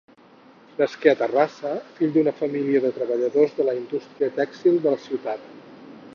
Nasqué 0.77 1.11
a 1.11 1.17
Terrassa, 1.19 1.73
fill 1.99 2.15
d'una 2.15 2.33
família 2.41 2.81
de 2.87 2.91
treballadors 2.99 3.55
de 3.61 3.69
la 3.69 3.77
indústria 3.83 4.33
tèxtil 4.43 4.83
de 4.87 4.97
la 4.97 5.05
ciutat. 5.07 5.49